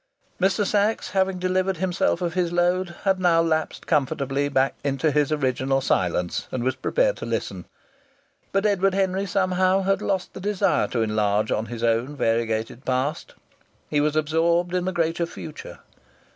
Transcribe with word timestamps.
Mr. 0.39 0.65
Sachs, 0.65 1.11
having 1.11 1.37
delivered 1.37 1.77
himself 1.77 2.23
of 2.23 2.33
his 2.33 2.51
load, 2.51 2.95
had 3.03 3.19
now 3.19 3.39
lapsed 3.39 3.85
comfortably 3.85 4.49
back 4.49 4.73
into 4.83 5.11
his 5.11 5.31
original 5.31 5.79
silence, 5.79 6.47
and 6.51 6.63
was 6.63 6.73
prepared 6.75 7.15
to 7.17 7.25
listen. 7.27 7.65
But 8.51 8.65
Edward 8.65 8.95
Henry, 8.95 9.27
somehow, 9.27 9.81
had 9.83 10.01
lost 10.01 10.33
the 10.33 10.41
desire 10.41 10.87
to 10.87 11.03
enlarge 11.03 11.51
on 11.51 11.67
his 11.67 11.83
own 11.83 12.15
variegated 12.15 12.83
past. 12.83 13.35
He 13.91 14.01
was 14.01 14.15
absorbed 14.15 14.73
in 14.73 14.85
the 14.85 14.91
greater 14.91 15.27
future. 15.27 15.81